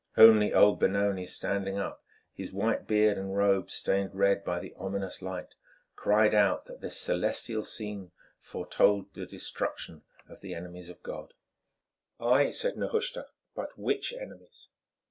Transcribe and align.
Only 0.17 0.51
old 0.51 0.79
Benoni 0.79 1.27
standing 1.27 1.77
up, 1.77 2.03
his 2.33 2.51
white 2.51 2.87
beard 2.87 3.19
and 3.19 3.37
robes 3.37 3.75
stained 3.75 4.15
red 4.15 4.43
by 4.43 4.57
the 4.59 4.73
ominous 4.75 5.21
light, 5.21 5.53
cried 5.95 6.33
out 6.33 6.65
that 6.65 6.81
this 6.81 6.97
celestial 6.97 7.61
scene 7.61 8.09
foretold 8.39 9.13
the 9.13 9.27
destruction 9.27 10.01
of 10.27 10.41
the 10.41 10.55
enemies 10.55 10.89
of 10.89 11.03
God. 11.03 11.35
"Ay!" 12.19 12.49
said 12.49 12.77
Nehushta, 12.77 13.27
"but 13.55 13.77
which 13.77 14.11
enemies?" 14.11 14.69